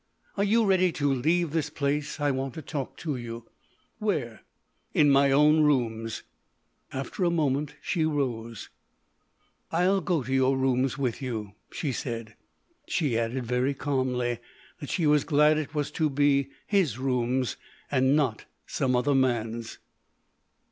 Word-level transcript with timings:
Are 0.35 0.43
you 0.43 0.65
ready 0.65 0.91
to 0.93 1.13
leave 1.13 1.51
this 1.51 1.69
place? 1.69 2.19
I 2.19 2.31
want 2.31 2.55
to 2.55 2.63
talk 2.63 2.97
to 2.97 3.15
you." 3.17 3.45
"Where?" 3.99 4.41
"In 4.95 5.11
my 5.11 5.29
own 5.31 5.61
rooms." 5.61 6.23
After 6.91 7.23
a 7.23 7.29
moment 7.29 7.75
she 7.83 8.03
rose. 8.03 8.71
"I'll 9.71 10.01
go 10.01 10.23
to 10.23 10.33
your 10.33 10.57
rooms 10.57 10.97
with 10.97 11.21
you," 11.21 11.51
she 11.71 11.91
said. 11.91 12.35
She 12.87 13.15
added 13.15 13.45
very 13.45 13.75
calmly 13.75 14.39
that 14.79 14.89
she 14.89 15.05
was 15.05 15.23
glad 15.23 15.59
it 15.59 15.75
was 15.75 15.91
to 15.91 16.09
be 16.09 16.49
his 16.65 16.97
rooms 16.97 17.55
and 17.91 18.15
not 18.15 18.45
some 18.65 18.95
other 18.95 19.13
man's. 19.13 19.77